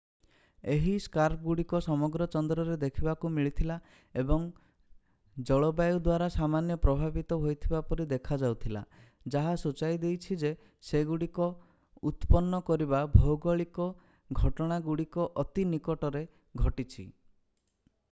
ଏହି 0.73 0.91
ସ୍କାର୍ପଗୁଡିକ 1.05 1.79
ସମଗ୍ର 1.87 2.25
ଚନ୍ଦ୍ରରେ 2.35 2.75
ଦେଖିବାକୁ 2.83 3.29
ମିଳିଥିଲା 3.33 3.73
ଏବଂ 4.21 4.47
ଜଲବାୟୁ 5.49 5.99
ଦ୍ୱାରା 5.99 6.29
ସାମାନ୍ୟ 6.35 6.77
ପ୍ରଭାବିତ 6.85 7.37
ହୋଇଥିବା 7.43 7.81
ପରି 7.91 8.07
ଦେଖାଯାଉଥିଲା 8.13 8.81
ଯାହା 9.35 9.51
ସୂଚାଇ 9.65 9.99
ଦେଇଛି 10.05 10.37
ଯେ 10.45 10.51
ସେଗୁଡିକୁ 10.89 11.49
ଉତ୍ପନ୍ନ 12.13 12.61
କରିଥିବା 12.71 13.03
ଭୌଗୋଳିକ 13.19 13.91
ଘଟଣାଗୁଡ଼ିକଅତି 14.41 15.67
ନିକଟରେ 15.75 16.23
ଘଟିଛି 16.65 17.07